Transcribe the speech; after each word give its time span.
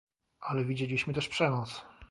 Ale 0.39 0.65
widzieliśmy 0.65 1.13
też 1.13 1.27
przemoc 1.27 1.81